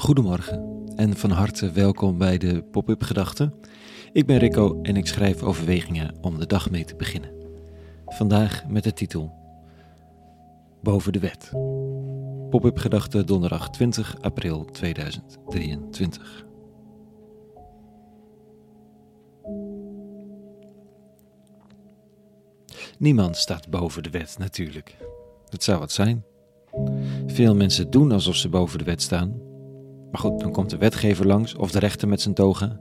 [0.00, 3.54] Goedemorgen en van harte welkom bij de Pop-up Gedachten.
[4.12, 7.30] Ik ben Rico en ik schrijf overwegingen om de dag mee te beginnen.
[8.06, 9.32] Vandaag met de titel
[10.82, 11.50] Boven de wet.
[12.50, 16.46] Pop-up Gedachten donderdag 20 april 2023.
[22.98, 24.96] Niemand staat boven de wet natuurlijk.
[25.48, 26.24] Dat zou wat zijn.
[27.26, 29.49] Veel mensen doen alsof ze boven de wet staan,
[30.10, 32.80] maar goed, dan komt de wetgever langs of de rechter met zijn toga.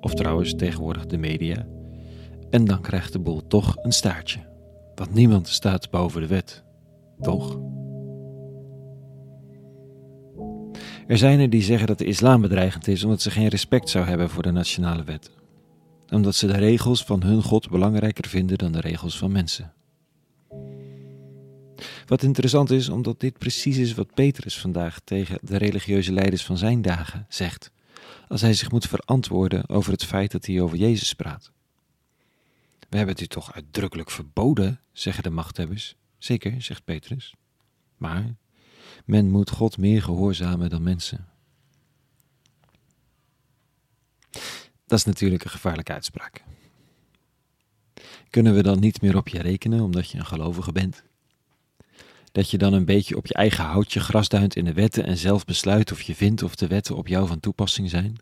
[0.00, 1.66] Of trouwens tegenwoordig de media.
[2.50, 4.38] En dan krijgt de boel toch een staartje.
[4.94, 6.64] Want niemand staat boven de wet.
[7.20, 7.58] Toch?
[11.06, 14.06] Er zijn er die zeggen dat de islam bedreigend is omdat ze geen respect zou
[14.06, 15.30] hebben voor de nationale wet.
[16.10, 19.72] Omdat ze de regels van hun God belangrijker vinden dan de regels van mensen.
[22.08, 26.58] Wat interessant is, omdat dit precies is wat Petrus vandaag tegen de religieuze leiders van
[26.58, 27.70] zijn dagen zegt,
[28.28, 31.52] als hij zich moet verantwoorden over het feit dat hij over Jezus praat.
[32.88, 35.96] We hebben het u toch uitdrukkelijk verboden, zeggen de machthebbers.
[36.18, 37.34] Zeker, zegt Petrus.
[37.96, 38.34] Maar
[39.04, 41.28] men moet God meer gehoorzamen dan mensen.
[44.86, 46.44] Dat is natuurlijk een gevaarlijke uitspraak.
[48.30, 51.06] Kunnen we dan niet meer op je rekenen omdat je een gelovige bent?
[52.38, 55.44] Dat je dan een beetje op je eigen houtje grasduint in de wetten en zelf
[55.44, 58.16] besluit of je vindt of de wetten op jou van toepassing zijn?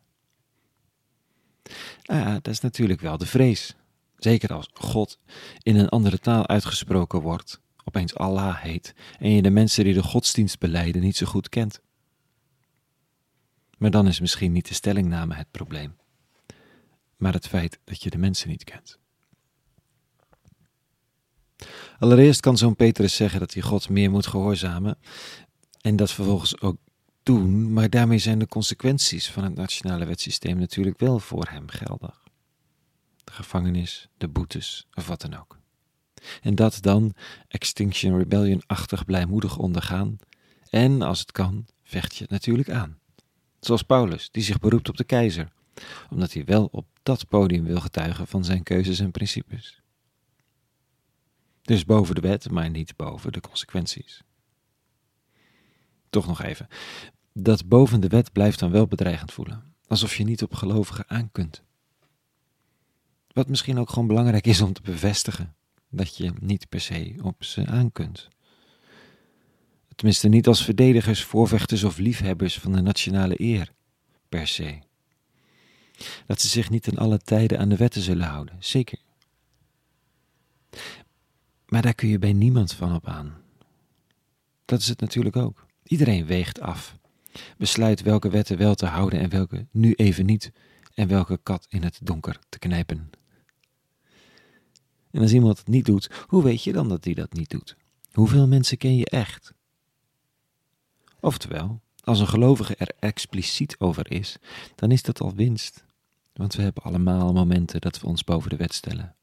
[2.04, 3.74] Ah, dat is natuurlijk wel de vrees.
[4.16, 5.18] Zeker als God
[5.62, 10.02] in een andere taal uitgesproken wordt, opeens Allah heet en je de mensen die de
[10.02, 11.80] godsdienst beleiden niet zo goed kent.
[13.78, 15.96] Maar dan is misschien niet de stellingname het probleem,
[17.16, 18.98] maar het feit dat je de mensen niet kent.
[21.98, 24.98] Allereerst kan zo'n Petrus zeggen dat hij God meer moet gehoorzamen
[25.80, 26.76] en dat vervolgens ook
[27.22, 32.22] doen, maar daarmee zijn de consequenties van het nationale wetsysteem natuurlijk wel voor hem geldig.
[33.24, 35.58] De gevangenis, de boetes of wat dan ook.
[36.42, 37.14] En dat dan
[37.48, 40.18] Extinction Rebellion-achtig blijmoedig ondergaan
[40.70, 42.98] en, als het kan, vecht je het natuurlijk aan.
[43.60, 45.52] Zoals Paulus, die zich beroept op de keizer,
[46.10, 49.80] omdat hij wel op dat podium wil getuigen van zijn keuzes en principes.
[51.66, 54.22] Dus boven de wet, maar niet boven de consequenties.
[56.10, 56.68] Toch nog even.
[57.32, 59.74] Dat boven de wet blijft dan wel bedreigend voelen.
[59.86, 61.62] Alsof je niet op gelovigen aan kunt.
[63.32, 65.54] Wat misschien ook gewoon belangrijk is om te bevestigen.
[65.90, 68.28] Dat je niet per se op ze aan kunt.
[69.94, 73.72] Tenminste niet als verdedigers, voorvechters of liefhebbers van de nationale eer.
[74.28, 74.78] Per se.
[76.26, 78.56] Dat ze zich niet in alle tijden aan de wetten zullen houden.
[78.58, 78.98] Zeker.
[81.66, 83.34] Maar daar kun je bij niemand van op aan.
[84.64, 85.66] Dat is het natuurlijk ook.
[85.82, 86.98] Iedereen weegt af,
[87.58, 90.52] besluit welke wetten wel te houden en welke nu even niet,
[90.94, 93.10] en welke kat in het donker te knijpen.
[95.10, 97.76] En als iemand het niet doet, hoe weet je dan dat hij dat niet doet?
[98.12, 99.54] Hoeveel mensen ken je echt?
[101.20, 104.36] Oftewel, als een gelovige er expliciet over is,
[104.74, 105.84] dan is dat al winst.
[106.32, 109.16] Want we hebben allemaal momenten dat we ons boven de wet stellen.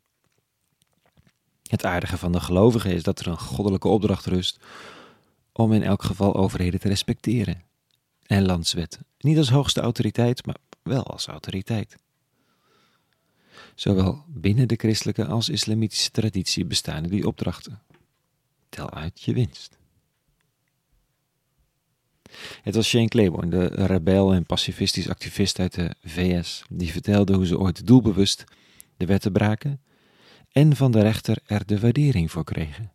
[1.73, 4.59] Het aardige van de gelovigen is dat er een goddelijke opdracht rust
[5.51, 7.61] om in elk geval overheden te respecteren.
[8.25, 11.95] En landswetten, niet als hoogste autoriteit, maar wel als autoriteit.
[13.75, 17.81] Zowel binnen de christelijke als islamitische traditie bestaan die opdrachten.
[18.69, 19.78] Tel uit je winst.
[22.61, 27.45] Het was Shane Claiborne, de rebel en pacifistisch activist uit de VS, die vertelde hoe
[27.45, 28.44] ze ooit doelbewust
[28.97, 29.79] de wetten braken
[30.53, 32.91] en van de rechter er de waardering voor kregen.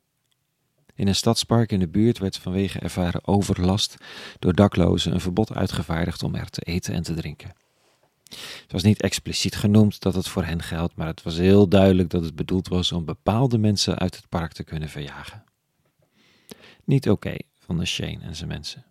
[0.95, 3.97] In een stadspark in de buurt werd vanwege ervaren overlast
[4.39, 7.53] door daklozen een verbod uitgevaardigd om er te eten en te drinken.
[8.29, 12.11] Het was niet expliciet genoemd dat het voor hen geldt, maar het was heel duidelijk
[12.11, 15.45] dat het bedoeld was om bepaalde mensen uit het park te kunnen verjagen.
[16.85, 18.85] Niet oké van de Shane en zijn mensen.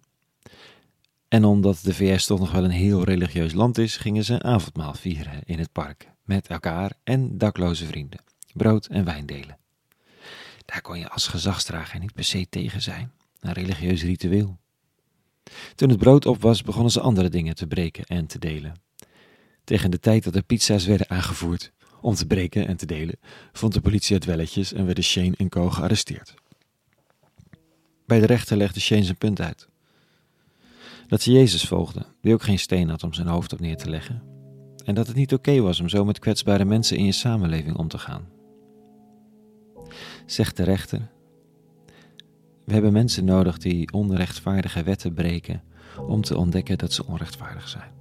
[1.28, 4.44] En omdat de VS toch nog wel een heel religieus land is, gingen ze een
[4.44, 8.19] avondmaal vieren in het park met elkaar en dakloze vrienden
[8.57, 9.57] brood en wijn delen.
[10.65, 14.57] Daar kon je als gezagsdrager niet per se tegen zijn, een religieus ritueel.
[15.75, 18.74] Toen het brood op was, begonnen ze andere dingen te breken en te delen.
[19.63, 21.71] Tegen de tijd dat de pizza's werden aangevoerd
[22.01, 23.19] om te breken en te delen,
[23.51, 25.69] vond de politie het welletjes en werden Shane en Co.
[25.69, 26.33] gearresteerd.
[28.06, 29.68] Bij de rechter legde Shane zijn punt uit.
[31.07, 33.89] Dat ze Jezus volgde, die ook geen steen had om zijn hoofd op neer te
[33.89, 34.21] leggen.
[34.86, 37.88] En dat het niet oké was om zo met kwetsbare mensen in je samenleving om
[37.88, 38.36] te gaan
[40.32, 41.10] zegt de rechter.
[42.66, 45.64] We hebben mensen nodig die onrechtvaardige wetten breken
[46.08, 47.92] om te ontdekken dat ze onrechtvaardig zijn.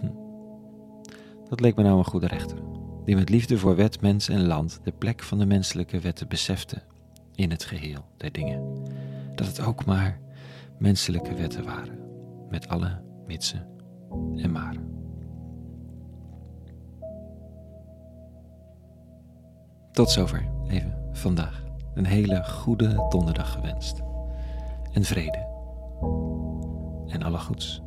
[0.00, 0.10] Hm.
[1.48, 2.58] Dat leek me nou een goede rechter,
[3.04, 6.82] die met liefde voor wet, mens en land de plek van de menselijke wetten besefte
[7.34, 8.84] in het geheel der dingen.
[9.34, 10.20] Dat het ook maar
[10.78, 11.98] menselijke wetten waren,
[12.50, 13.66] met alle mitsen
[14.36, 14.96] en maren.
[19.92, 21.62] Tot zover even vandaag.
[21.94, 24.02] Een hele goede donderdag gewenst.
[24.92, 25.46] En vrede.
[27.08, 27.82] En alle goeds.